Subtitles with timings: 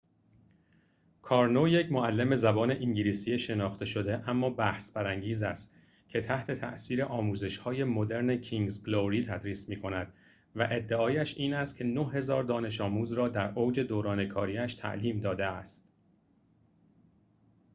[1.21, 5.75] کارنو یک معلم زبان انگلیسی شناخته شده اما بحث‌برانگیز است
[6.09, 10.13] که تحت‌تاثیر آموزش‌های مدرن کینگز گلوری تدریس می‌کند
[10.55, 15.45] و ادعایش این است که ۹۰۰۰ دانش آموز را در اوج دوران کاری‌اش تعلیم داده
[15.45, 15.91] است